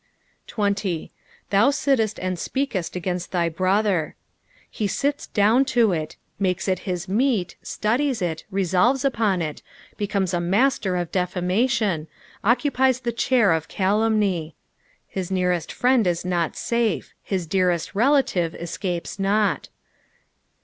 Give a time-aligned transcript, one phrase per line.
[0.47, 1.11] 20.
[1.51, 4.15] "Thou titteit and epeabeit against thy brother."
[4.67, 9.61] He sits down to it, makes it his meat, studies it, resolves upon it,
[9.97, 12.07] becomes a master of defamation,
[12.43, 14.55] occupies the chur of calumny.
[15.07, 19.69] His nearest friend is not ssfe, his dearest relauve escapee Dot.